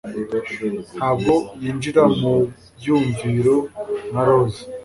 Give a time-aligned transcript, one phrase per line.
[0.97, 3.55] ntabwo yinjira mubyumviro
[4.09, 4.63] nka roza